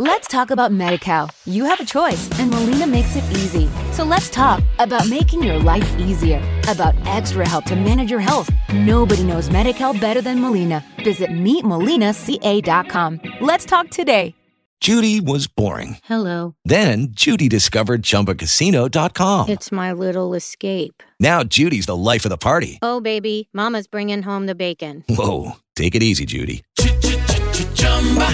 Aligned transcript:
Let's 0.00 0.28
talk 0.28 0.52
about 0.52 0.70
MediCal. 0.70 1.28
You 1.44 1.64
have 1.64 1.80
a 1.80 1.84
choice, 1.84 2.30
and 2.38 2.52
Molina 2.52 2.86
makes 2.86 3.16
it 3.16 3.24
easy. 3.32 3.68
So 3.90 4.04
let's 4.04 4.30
talk 4.30 4.62
about 4.78 5.08
making 5.08 5.42
your 5.42 5.58
life 5.58 5.98
easier, 5.98 6.40
about 6.68 6.94
extra 7.04 7.48
help 7.48 7.64
to 7.64 7.74
manage 7.74 8.08
your 8.08 8.20
health. 8.20 8.48
Nobody 8.72 9.24
knows 9.24 9.48
MediCal 9.48 10.00
better 10.00 10.20
than 10.20 10.40
Molina. 10.40 10.84
Visit 11.02 11.30
meetmolinaca.com. 11.30 13.20
Let's 13.40 13.64
talk 13.64 13.90
today. 13.90 14.36
Judy 14.80 15.20
was 15.20 15.48
boring. 15.48 15.96
Hello. 16.04 16.54
Then 16.64 17.08
Judy 17.10 17.48
discovered 17.48 18.02
ChumbaCasino.com. 18.02 19.48
It's 19.48 19.72
my 19.72 19.90
little 19.92 20.34
escape. 20.34 21.02
Now 21.18 21.42
Judy's 21.42 21.86
the 21.86 21.96
life 21.96 22.24
of 22.24 22.28
the 22.28 22.38
party. 22.38 22.78
Oh, 22.82 23.00
baby, 23.00 23.48
Mama's 23.52 23.88
bringing 23.88 24.22
home 24.22 24.46
the 24.46 24.54
bacon. 24.54 25.02
Whoa, 25.08 25.56
take 25.74 25.96
it 25.96 26.04
easy, 26.04 26.24
Judy. 26.24 26.62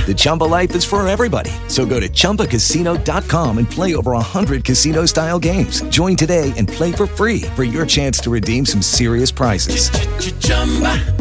The 0.07 0.15
Chumba 0.15 0.45
life 0.45 0.75
is 0.77 0.85
for 0.85 1.07
everybody. 1.09 1.51
So 1.69 1.87
go 1.87 1.99
to 1.99 2.09
ChumbaCasino.com 2.09 3.59
and 3.59 3.71
play 3.71 3.95
over 3.95 4.13
100 4.13 4.65
casino 4.65 5.07
style 5.07 5.39
games. 5.39 5.81
Join 5.89 6.17
today 6.17 6.53
and 6.59 6.69
play 6.69 6.93
for 6.93 7.07
free 7.07 7.43
for 7.57 7.65
your 7.65 7.87
chance 7.87 8.19
to 8.21 8.31
redeem 8.31 8.67
some 8.67 8.83
serious 8.83 9.33
prizes. 9.33 9.89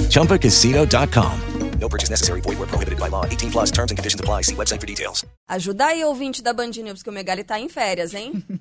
ChumbaCasino.com. 0.09 1.39
No 1.79 1.89
purchase 1.89 2.09
necessary. 2.09 2.41
Void 2.41 2.59
where 2.59 2.67
prohibited 2.67 2.99
by 2.99 3.09
law. 3.09 3.25
18 3.25 3.51
plus 3.51 3.71
terms 3.71 3.91
and 3.91 3.98
conditions 3.98 4.20
apply. 4.20 4.43
See 4.43 4.55
website 4.55 4.79
for 4.79 4.87
details. 4.87 5.25
Ajuda 5.49 5.87
aí, 5.87 6.03
ouvinte 6.05 6.41
da 6.41 6.53
Band 6.53 6.71
News, 6.81 7.03
que 7.03 7.09
o 7.09 7.13
Megali 7.13 7.43
tá 7.43 7.59
em 7.59 7.67
férias, 7.67 8.13
hein? 8.13 8.43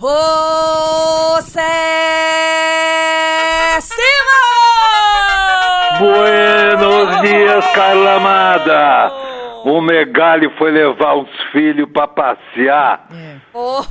José 0.00 1.60
Simão! 3.80 4.47
Carla 7.78 8.14
Amada. 8.14 9.12
O 9.64 9.80
Megali 9.80 10.50
foi 10.58 10.72
levar 10.72 11.14
os 11.14 11.28
filhos 11.52 11.88
pra 11.92 12.08
passear. 12.08 13.06
Oi. 13.54 13.82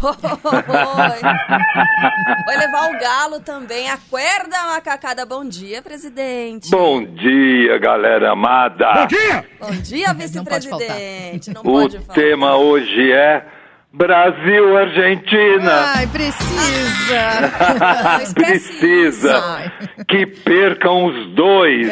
Vai 2.45 2.57
levar 2.57 2.89
o 2.89 2.99
galo 2.99 3.39
também. 3.39 3.89
Acorda, 3.89 4.57
macacada. 4.75 5.25
Bom 5.25 5.47
dia, 5.47 5.81
presidente. 5.81 6.69
Bom 6.69 7.01
dia, 7.01 7.77
galera 7.77 8.33
amada. 8.33 8.91
Bom 8.93 9.07
dia! 9.07 9.45
Bom 9.57 9.71
dia, 9.71 10.13
vice-presidente. 10.13 11.53
Não 11.53 11.61
O 11.61 11.87
tema 12.13 12.57
hoje 12.57 13.09
é 13.13 13.45
Brasil-Argentina. 13.93 15.93
Ai, 15.95 16.07
precisa. 16.07 16.57
Precisa 18.35 19.41
Ai. 19.43 19.71
que 20.05 20.25
percam 20.25 21.05
os 21.05 21.27
dois. 21.33 21.87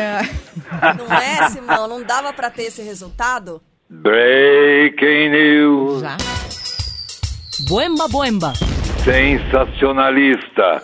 Não 0.98 1.18
é, 1.18 1.50
Simão? 1.50 1.88
Não 1.88 2.04
dava 2.04 2.34
pra 2.34 2.50
ter 2.50 2.64
esse 2.64 2.82
resultado? 2.82 3.62
Breaking 3.90 5.30
news. 5.30 6.02
Já? 6.02 6.18
Boemba, 7.68 8.08
boemba. 8.08 8.54
Sensacionalista. 9.04 10.82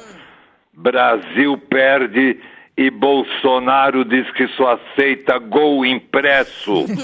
Brasil 0.73 1.57
perde 1.69 2.39
e 2.77 2.89
Bolsonaro 2.89 4.05
diz 4.05 4.29
que 4.31 4.47
só 4.49 4.79
aceita 4.79 5.37
gol 5.37 5.85
impresso. 5.85 6.85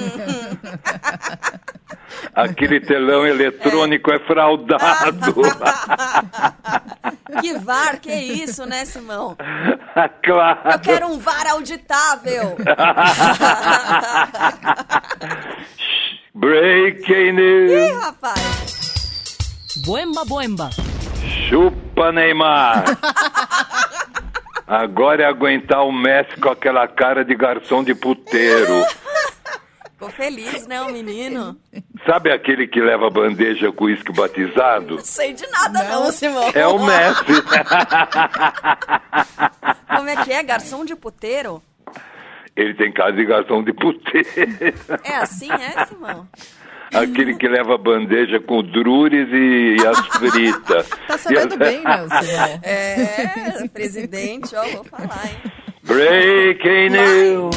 Aquele 2.34 2.80
telão 2.80 3.28
eletrônico 3.28 4.12
é 4.12 4.20
fraudado. 4.20 5.36
Que 7.42 7.54
VAR, 7.60 8.00
que 8.00 8.14
isso, 8.14 8.66
né, 8.66 8.86
Simão? 8.86 9.36
claro. 10.24 10.60
Eu 10.72 10.80
quero 10.80 11.08
um 11.08 11.20
VAR 11.20 11.48
auditável. 11.52 12.56
Breaking 16.34 17.14
Ih, 17.14 17.32
news. 17.34 18.00
rapaz. 18.04 19.78
Boemba, 19.86 20.26
boemba. 20.26 20.70
Chupa 21.50 22.12
Neymar. 22.12 22.84
Agora 24.68 25.24
é 25.24 25.26
aguentar 25.26 25.86
o 25.86 25.92
Messi 25.92 26.36
com 26.40 26.50
aquela 26.50 26.88
cara 26.88 27.24
de 27.24 27.34
garçom 27.36 27.84
de 27.84 27.96
puteiro. 27.96 28.84
Ficou 29.94 30.10
feliz, 30.10 30.68
né, 30.68 30.82
o 30.82 30.92
menino? 30.92 31.58
Sabe 32.10 32.32
aquele 32.32 32.68
que 32.68 32.80
leva 32.80 33.10
bandeja 33.10 33.70
com 33.72 33.84
uísque 33.86 34.14
batizado? 34.14 34.96
Não 34.96 35.04
sei 35.04 35.34
de 35.34 35.46
nada, 35.48 35.84
não, 35.84 36.06
Não. 36.06 36.12
Simão. 36.12 36.50
É 36.56 36.66
o 36.66 36.80
Messi. 36.80 37.44
Como 39.96 40.10
é 40.10 40.16
que 40.24 40.32
é? 40.32 40.42
Garçom 40.44 40.86
de 40.86 40.96
puteiro? 40.96 41.62
Ele 42.56 42.74
tem 42.76 42.92
cara 42.92 43.12
de 43.12 43.26
garçom 43.26 43.62
de 43.64 43.74
puteiro. 43.74 44.28
É 45.04 45.16
assim, 45.18 45.50
é, 45.52 45.86
Simão? 45.86 46.28
Aquele 46.94 47.36
que 47.36 47.48
leva 47.48 47.78
bandeja 47.78 48.40
com 48.40 48.64
drures 48.64 49.28
e, 49.32 49.76
e 49.82 49.86
as 49.86 50.00
fritas. 50.18 50.88
Tá 51.08 51.18
sabendo 51.18 51.56
E- 51.56 51.58
bem, 51.58 51.84
né, 51.84 52.08
Simão? 52.22 52.60
É, 52.64 53.68
presidente, 53.68 54.56
ó, 54.56 54.64
vou 54.70 54.84
falar, 54.86 55.26
hein? 55.28 55.52
Breaking 55.84 56.90
news. 56.90 57.56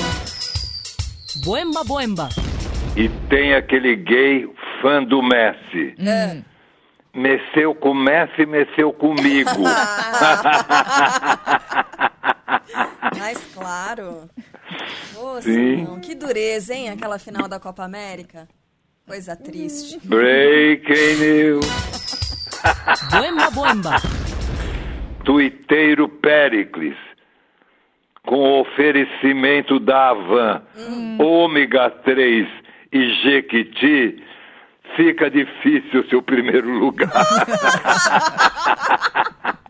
Boemba, 1.44 1.84
boemba. 1.84 2.28
E 2.96 3.08
tem 3.28 3.54
aquele 3.54 3.96
gay 3.96 4.48
fã 4.82 5.02
do 5.02 5.22
Messi. 5.22 5.94
É. 5.98 6.42
Mexeu 7.14 7.74
com 7.74 7.90
o 7.90 7.94
Messi, 7.94 8.44
mexeu 8.46 8.92
comigo. 8.92 9.50
Mas 13.18 13.38
claro. 13.54 14.28
Ô, 15.16 15.40
Sim. 15.40 15.98
Que 16.02 16.14
dureza, 16.14 16.74
hein? 16.74 16.90
Aquela 16.90 17.18
final 17.18 17.48
da 17.48 17.58
Copa 17.58 17.84
América. 17.84 18.46
Coisa 19.06 19.34
triste. 19.36 19.98
Breaking 20.06 21.16
news. 21.18 21.66
Boemba, 23.10 23.50
boemba. 23.50 23.96
Tuiteiro 25.24 26.08
Pericles. 26.08 26.96
Com 28.24 28.60
oferecimento 28.60 29.80
da 29.80 30.10
Avan, 30.10 30.62
ômega 31.18 31.90
3 31.90 32.46
e 32.92 33.14
Jequiti, 33.22 34.22
fica 34.96 35.30
difícil 35.30 36.00
o 36.00 36.08
seu 36.08 36.22
primeiro 36.22 36.70
lugar. 36.70 37.10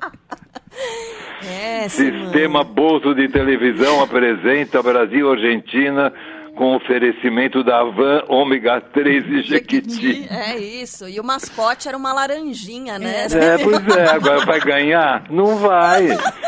É. 1.42 1.88
Sistema 1.88 2.62
Bozo 2.62 3.14
de 3.14 3.28
Televisão 3.28 4.02
apresenta 4.02 4.82
Brasil-Argentina 4.82 6.12
com 6.54 6.76
oferecimento 6.76 7.64
da 7.64 7.80
Avan, 7.80 8.22
ômega 8.28 8.80
3 8.80 9.24
e 9.26 9.42
Jequiti. 9.42 10.28
É 10.30 10.58
isso. 10.58 11.08
E 11.08 11.18
o 11.18 11.24
mascote 11.24 11.88
era 11.88 11.96
uma 11.96 12.12
laranjinha, 12.12 12.98
né? 12.98 13.26
É, 13.32 13.58
pois 13.58 13.96
é, 13.96 14.10
agora 14.10 14.44
vai 14.44 14.60
ganhar? 14.60 15.24
Não 15.30 15.56
vai. 15.56 16.08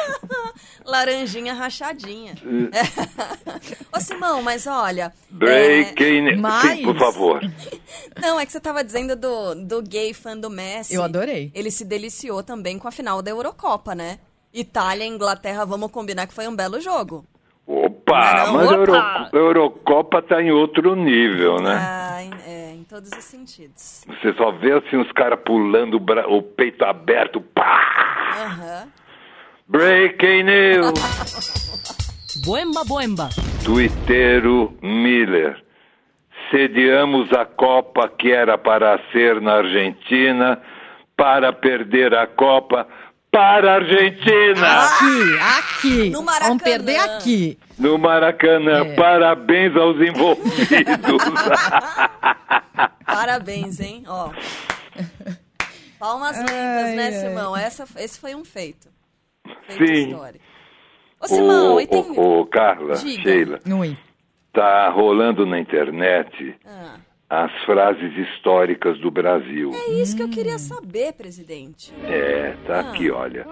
Laranjinha 0.93 1.55
rachadinha. 1.55 2.35
Ô, 3.97 3.99
Simão, 4.01 4.43
mas 4.43 4.67
olha. 4.67 5.11
Breaking. 5.31 6.37
Mas- 6.37 6.79
Sim, 6.79 6.85
por 6.85 6.99
favor. 6.99 7.43
é, 7.43 8.21
Não, 8.21 8.39
é 8.39 8.45
que 8.45 8.53
você 8.53 8.61
tava 8.61 8.85
dizendo 8.85 9.17
do, 9.17 9.55
do 9.55 9.83
gay 9.83 10.13
fã 10.13 10.37
do 10.37 10.51
Messi. 10.51 10.95
Eu 10.95 11.03
adorei. 11.03 11.51
Ele 11.55 11.71
se 11.71 11.85
deliciou 11.85 12.43
também 12.43 12.79
com 12.79 12.87
a 12.89 12.93
final 12.93 13.23
da 13.23 13.31
Eurocopa, 13.31 13.95
né? 13.95 14.19
Itália 14.53 15.05
e 15.05 15.09
Inglaterra, 15.09 15.65
vamos 15.65 15.91
combinar 15.91 16.27
que 16.27 16.35
foi 16.35 16.47
um 16.47 16.55
belo 16.55 16.79
jogo. 16.81 17.25
Opa, 17.67 18.45
Não, 18.47 18.53
mas 18.55 18.69
a 18.71 18.75
Euro- 18.75 18.93
opa. 18.93 19.31
a 19.33 19.37
Eurocopa 19.37 20.21
tá 20.21 20.43
em 20.43 20.51
outro 20.51 20.95
nível, 20.95 21.57
né? 21.63 21.75
Ah, 21.81 22.23
em, 22.23 22.31
é, 22.47 22.75
em 22.75 22.85
todos 22.85 23.11
os 23.17 23.25
sentidos. 23.25 24.05
Você 24.07 24.35
só 24.35 24.51
vê 24.53 24.73
assim 24.73 24.97
os 24.99 25.11
caras 25.13 25.39
pulando 25.45 25.95
o, 25.97 26.01
bra- 26.01 26.29
o 26.29 26.43
peito 26.43 26.85
aberto, 26.85 27.41
pá! 27.41 28.35
Aham. 28.45 28.89
Breaking 29.69 30.45
news! 30.45 30.93
Boemba, 32.45 32.83
boemba. 32.85 33.29
Tuiteiro 33.65 34.77
Miller. 34.83 35.63
Sediamos 36.51 37.33
a 37.33 37.45
Copa 37.45 38.09
que 38.09 38.33
era 38.33 38.59
para 38.59 38.99
ser 39.13 39.41
na 39.41 39.55
Argentina, 39.59 40.61
para 41.17 41.53
perder 41.53 42.15
a 42.15 42.27
Copa 42.27 42.87
para 43.31 43.73
a 43.73 43.75
Argentina! 43.77 44.85
Aqui, 44.85 45.39
aqui. 45.59 46.11
No 46.11 46.23
Maracanã. 46.23 46.49
Vamos 46.49 46.63
perder 46.63 46.99
aqui. 47.01 47.59
No 47.79 47.99
Maracanã, 47.99 48.85
É. 48.87 48.95
parabéns 48.95 49.77
aos 49.77 49.97
envolvidos. 50.01 50.67
Parabéns, 53.07 53.81
hein? 53.81 54.05
Ó. 54.07 54.31
Palmas 55.99 56.37
lentas, 56.39 56.85
Ai, 56.85 56.95
né, 56.97 57.07
ai. 57.07 57.13
Simão? 57.13 57.57
Essa, 57.57 57.85
esse 57.97 58.19
foi 58.19 58.35
um 58.35 58.45
feito. 58.45 58.89
Sim. 59.69 60.15
Ô, 60.15 61.27
Simão, 61.27 61.81
e 61.81 61.87
tem... 61.87 62.05
ô, 62.19 62.45
Carla, 62.47 62.95
Diga. 62.97 63.23
Sheila, 63.23 63.61
Ui. 63.79 63.97
tá 64.53 64.89
rolando 64.91 65.47
na 65.47 65.59
internet 65.59 66.55
Ah, 66.65 66.97
as 67.31 67.53
frases 67.65 68.17
históricas 68.17 68.99
do 68.99 69.11
Brasil. 69.11 69.71
é 69.73 69.93
isso 69.93 70.17
que 70.17 70.23
eu 70.23 70.29
queria 70.29 70.59
saber, 70.59 71.13
presidente. 71.15 71.93
É, 72.05 72.55
tá 72.67 72.81
aqui, 72.81 73.11
olha. 73.11 73.47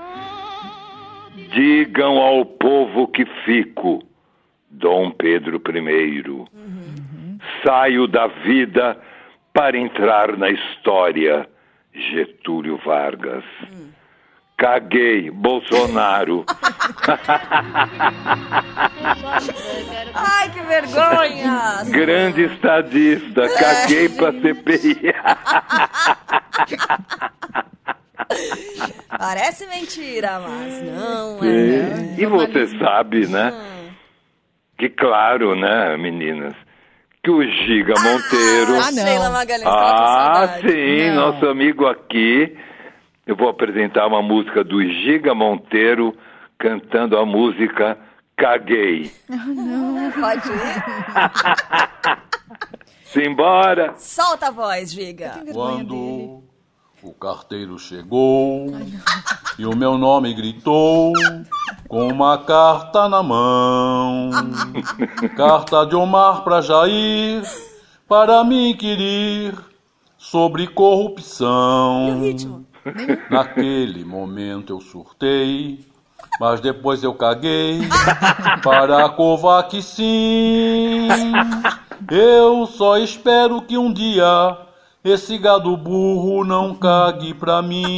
Digam 1.52 2.19
ao 2.19 2.44
povo 2.44 3.06
que 3.08 3.25
fico, 3.44 4.02
Dom 4.69 5.10
Pedro 5.12 5.62
I. 5.64 6.22
Saio 7.64 8.06
da 8.06 8.26
vida 8.26 9.00
para 9.52 9.78
entrar 9.78 10.37
na 10.37 10.50
história. 10.50 11.48
Getúlio 11.92 12.76
Vargas. 12.84 13.44
Caguei, 14.60 15.30
Bolsonaro. 15.30 16.44
Ai, 20.14 20.50
que 20.50 20.60
vergonha! 20.60 21.82
Grande 21.88 22.42
estadista, 22.44 23.48
caguei 23.58 24.10
pra 24.10 24.32
CPI. 24.32 25.14
Parece 29.18 29.66
mentira, 29.66 30.40
mas 30.40 30.82
não 30.82 31.38
é. 31.42 32.14
E 32.20 32.26
você 32.26 32.66
sabe, 32.78 33.26
né? 33.26 33.52
Que 34.78 34.90
claro, 34.90 35.54
né, 35.56 35.96
meninas? 35.96 36.54
Que 37.22 37.30
o 37.30 37.42
Giga 37.42 37.94
Monteiro. 37.98 38.74
Ah, 38.78 38.92
não. 38.92 39.04
Sheila 39.06 39.30
Magalhães 39.30 39.64
tava 39.64 39.92
com 39.92 40.04
Ah, 40.04 40.58
sim, 40.60 41.10
Não. 41.10 41.32
nosso 41.32 41.46
amigo 41.46 41.86
aqui. 41.86 42.56
Eu 43.30 43.36
vou 43.36 43.48
apresentar 43.48 44.08
uma 44.08 44.20
música 44.20 44.64
do 44.64 44.82
Giga 44.82 45.32
Monteiro 45.32 46.12
cantando 46.58 47.16
a 47.16 47.24
música 47.24 47.96
Caguei. 48.36 49.08
Pode 50.20 50.48
ir? 50.50 50.82
Simbora! 53.06 53.94
Solta 53.96 54.48
a 54.48 54.50
voz, 54.50 54.90
Giga. 54.90 55.44
Quando 55.52 56.42
o 57.04 57.12
carteiro 57.20 57.78
chegou 57.78 58.66
e 59.56 59.64
o 59.64 59.76
meu 59.76 59.96
nome 59.96 60.34
gritou 60.34 61.12
com 61.86 62.08
uma 62.08 62.36
carta 62.38 63.08
na 63.08 63.22
mão. 63.22 64.30
Carta 65.36 65.86
de 65.86 65.94
Omar 65.94 66.42
pra 66.42 66.60
Jair 66.60 67.44
para 68.08 68.42
me 68.42 68.72
inquirir 68.72 69.54
sobre 70.18 70.66
corrupção. 70.66 72.20
ritmo? 72.22 72.69
Naquele 73.30 74.04
momento 74.04 74.72
eu 74.72 74.80
surtei, 74.80 75.84
mas 76.38 76.60
depois 76.60 77.02
eu 77.02 77.14
caguei 77.14 77.80
para 78.62 79.04
a 79.04 79.08
Kovac 79.08 79.80
sim. 79.82 81.08
Eu 82.10 82.66
só 82.66 82.98
espero 82.98 83.62
que 83.62 83.76
um 83.76 83.92
dia 83.92 84.56
esse 85.02 85.38
gado 85.38 85.76
burro 85.76 86.44
não 86.44 86.74
cague 86.74 87.32
pra 87.34 87.62
mim. 87.62 87.96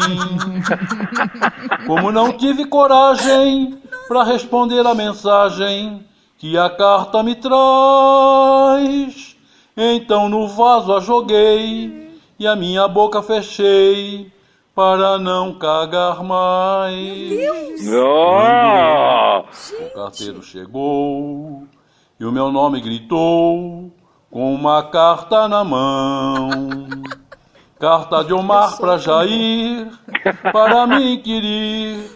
Como 1.87 2.13
não 2.13 2.33
tive 2.33 2.65
coragem 2.65 3.79
pra 4.07 4.23
responder 4.23 4.87
a 4.87 4.95
mensagem 4.95 6.05
que 6.39 6.59
a 6.59 6.69
carta 6.69 7.23
me 7.23 7.37
traz, 7.37 9.37
então 9.77 10.29
no 10.29 10.49
vaso 10.49 10.93
a 10.93 10.99
joguei 10.99 12.11
e 12.37 12.49
a 12.49 12.57
minha 12.57 12.89
boca 12.89 13.23
fechei 13.23 14.32
para 14.75 15.19
não 15.19 15.55
cagar 15.55 16.23
mais. 16.25 17.87
Oh! 17.89 19.45
O 19.85 19.95
carteiro 19.95 20.43
chegou 20.43 21.67
e 22.19 22.25
o 22.25 22.33
meu 22.33 22.51
nome 22.51 22.81
gritou 22.81 23.93
com 24.31 24.55
uma 24.55 24.83
carta 24.85 25.47
na 25.47 25.63
mão. 25.63 26.49
Carta 27.79 28.25
de 28.25 28.33
Omar 28.33 28.77
pra 28.79 28.97
Jair 28.97 29.91
para 30.53 30.87
me 30.87 31.15
inquirir 31.15 32.11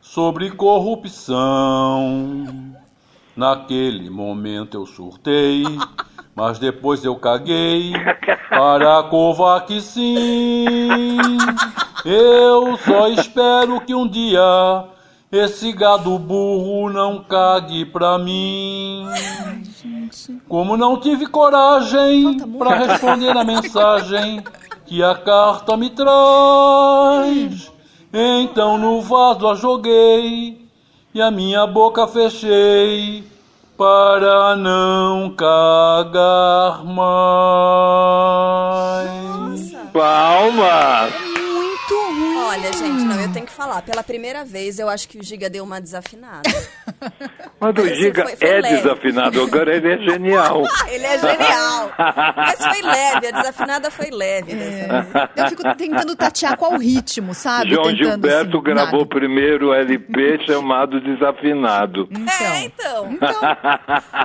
sobre 0.00 0.50
corrupção. 0.50 2.44
Naquele 3.34 4.10
momento 4.10 4.76
eu 4.76 4.84
surtei, 4.84 5.64
mas 6.34 6.58
depois 6.58 7.04
eu 7.04 7.16
caguei 7.16 7.92
para 8.50 8.98
a 8.98 9.02
Kovac 9.04 9.80
sim. 9.80 11.38
Eu 12.04 12.76
só 12.78 13.06
espero 13.08 13.80
que 13.80 13.94
um 13.94 14.08
dia 14.08 14.40
esse 15.30 15.72
gado 15.72 16.18
burro 16.18 16.90
não 16.90 17.22
cague 17.22 17.84
pra 17.86 18.18
mim. 18.18 19.06
Como 20.48 20.76
não 20.76 20.98
tive 20.98 21.26
coragem 21.26 22.38
pra 22.58 22.74
responder 22.74 23.30
a 23.30 23.44
mensagem 23.44 24.42
que 24.84 25.00
a 25.02 25.14
carta 25.14 25.76
me 25.76 25.90
traz, 25.90 27.72
então 28.12 28.76
no 28.76 29.00
vaso 29.00 29.48
a 29.48 29.54
joguei 29.54 30.68
e 31.14 31.22
a 31.22 31.30
minha 31.30 31.66
boca 31.66 32.06
fechei 32.08 33.24
para 33.78 34.56
não 34.56 35.30
cagar 35.30 36.84
mais. 36.84 37.12
Palmas! 39.92 41.21
Olha, 42.52 42.72
gente, 42.72 43.02
não, 43.04 43.20
eu 43.20 43.32
tenho 43.32 43.46
que 43.46 43.52
falar. 43.52 43.80
Pela 43.82 44.02
primeira 44.02 44.44
vez, 44.44 44.78
eu 44.78 44.88
acho 44.88 45.08
que 45.08 45.18
o 45.18 45.22
Giga 45.24 45.48
deu 45.48 45.64
uma 45.64 45.80
desafinada. 45.80 46.42
Mas 47.58 47.74
o 47.78 47.94
Giga 47.94 48.24
foi- 48.24 48.36
foi 48.36 48.48
é 48.48 48.60
leve. 48.60 48.76
desafinado, 48.76 49.42
agora 49.42 49.74
ele 49.74 49.88
é 49.92 49.98
genial. 49.98 50.62
Ele 50.88 51.06
é 51.06 51.18
genial. 51.18 51.90
Mas 52.36 52.58
foi 52.58 52.82
leve, 52.82 53.26
a 53.28 53.30
desafinada 53.30 53.90
foi 53.90 54.10
leve 54.10 54.54
dessa 54.54 55.02
vez. 55.02 55.30
Eu 55.36 55.48
fico 55.48 55.74
tentando 55.76 56.14
tatear 56.16 56.56
qual 56.58 56.76
ritmo, 56.76 57.32
sabe? 57.34 57.70
João 57.70 57.84
Tentando, 57.84 57.96
Gilberto 58.10 58.56
assim, 58.58 58.64
gravou 58.64 58.92
nada. 58.92 59.02
o 59.02 59.06
primeiro 59.06 59.72
LP 59.72 60.38
chamado 60.44 61.00
Desafinado. 61.00 62.08
É, 62.40 62.64
Então, 62.64 63.10
então. 63.12 63.40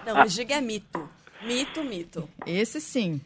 Não, 0.06 0.23
o 0.25 0.27
Giga 0.27 0.56
é 0.56 0.62
mito. 0.62 1.07
Mito, 1.45 1.83
mito. 1.83 2.27
esse 2.45 2.81
sim. 2.81 3.21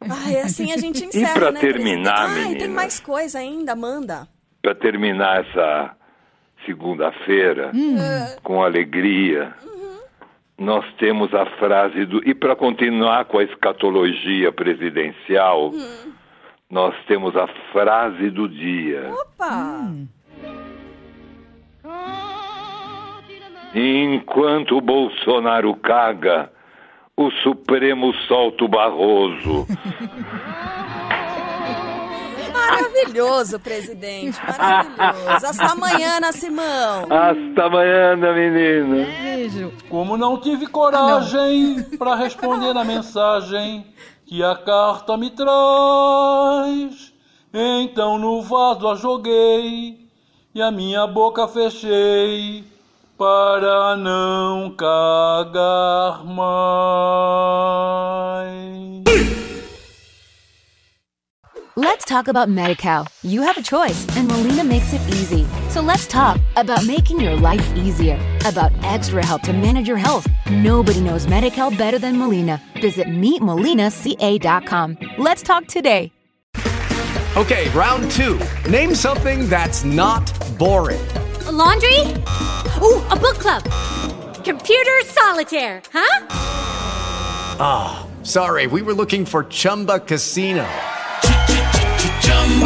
Ai, 0.00 0.40
assim 0.40 0.72
a 0.72 0.76
gente 0.76 1.04
encerra, 1.04 1.32
pra 1.34 1.52
né, 1.52 1.60
terminar? 1.60 2.28
Ai, 2.30 2.54
tem 2.54 2.68
mais 2.68 3.00
coisa 3.00 3.38
ainda, 3.40 3.74
manda. 3.74 4.26
Para 4.66 4.74
terminar 4.74 5.46
essa 5.46 5.96
segunda-feira 6.64 7.70
com 8.42 8.64
alegria, 8.64 9.54
nós 10.58 10.84
temos 10.98 11.32
a 11.32 11.46
frase 11.46 12.04
do. 12.04 12.28
E 12.28 12.34
para 12.34 12.56
continuar 12.56 13.26
com 13.26 13.38
a 13.38 13.44
escatologia 13.44 14.50
presidencial, 14.50 15.70
nós 16.68 16.96
temos 17.06 17.36
a 17.36 17.46
frase 17.70 18.28
do 18.28 18.48
dia. 18.48 19.08
Opa! 19.12 19.88
Enquanto 23.72 24.78
o 24.78 24.80
Bolsonaro 24.80 25.76
caga, 25.76 26.50
o 27.16 27.30
Supremo 27.30 28.12
solta 28.26 28.64
o 28.64 28.68
Barroso. 28.68 29.64
Maravilhoso, 33.06 33.60
presidente. 33.60 34.38
Maravilhoso. 34.44 35.46
Hasta 35.46 35.66
amanhã, 35.72 36.18
na 36.20 36.32
Simão. 36.32 37.04
Hasta 37.04 37.62
amanhã, 37.64 38.16
menina. 38.16 39.06
Beijo. 39.22 39.72
Como 39.88 40.16
não 40.16 40.40
tive 40.40 40.66
coragem 40.66 41.84
pra 41.96 42.16
responder 42.16 42.76
a 42.76 42.84
mensagem 42.84 43.86
que 44.26 44.42
a 44.42 44.56
carta 44.56 45.16
me 45.16 45.30
traz, 45.30 47.12
então 47.54 48.18
no 48.18 48.42
vaso 48.42 48.88
a 48.88 48.96
joguei 48.96 50.08
e 50.52 50.60
a 50.60 50.72
minha 50.72 51.06
boca 51.06 51.46
fechei 51.46 52.64
para 53.16 53.96
não 53.96 54.74
cagar 54.76 56.24
mais. 56.24 56.46
Let's 61.78 62.06
talk 62.06 62.26
about 62.28 62.48
MediCal. 62.48 63.06
You 63.22 63.42
have 63.42 63.58
a 63.58 63.62
choice, 63.62 64.06
and 64.16 64.26
Molina 64.26 64.64
makes 64.64 64.94
it 64.94 65.00
easy. 65.08 65.46
So 65.68 65.82
let's 65.82 66.06
talk 66.06 66.40
about 66.56 66.86
making 66.86 67.20
your 67.20 67.36
life 67.36 67.76
easier, 67.76 68.18
about 68.46 68.72
extra 68.82 69.22
help 69.22 69.42
to 69.42 69.52
manage 69.52 69.86
your 69.86 69.98
health. 69.98 70.26
Nobody 70.50 71.02
knows 71.02 71.26
MediCal 71.26 71.76
better 71.76 71.98
than 71.98 72.16
Molina. 72.16 72.62
Visit 72.80 73.08
meetmolinaca.com. 73.08 74.96
Let's 75.18 75.42
talk 75.42 75.66
today. 75.66 76.12
Okay, 77.36 77.68
round 77.68 78.10
two. 78.12 78.40
Name 78.70 78.94
something 78.94 79.46
that's 79.46 79.84
not 79.84 80.24
boring. 80.58 81.06
A 81.44 81.52
laundry? 81.52 82.00
Ooh, 82.80 83.04
a 83.10 83.16
book 83.20 83.36
club. 83.36 83.62
Computer 84.44 85.02
solitaire, 85.04 85.82
huh? 85.92 86.26
Ah, 87.60 88.06
sorry, 88.22 88.66
we 88.66 88.80
were 88.80 88.94
looking 88.94 89.26
for 89.26 89.44
Chumba 89.44 90.00
Casino. 90.00 90.66